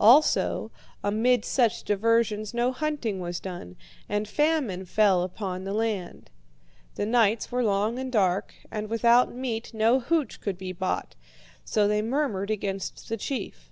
[0.00, 0.70] Also,
[1.04, 3.76] amid such diversions no hunting was done,
[4.08, 6.30] and famine fell upon the land.
[6.94, 11.14] The nights were long and dark, and without meat no hooch could be bought;
[11.62, 13.70] so they murmured against the chief.